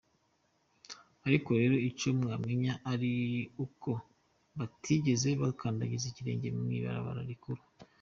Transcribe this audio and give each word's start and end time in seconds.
Ariko 1.27 1.49
rero 1.59 1.75
ico 1.89 2.07
mwomenya 2.17 2.73
ni 3.01 3.13
uko 3.65 3.89
batigeze 4.57 5.29
bakandagiza 5.41 6.05
ikirenge 6.07 6.47
mw’ibarabara 6.57 7.21
rikuru. 7.31 7.61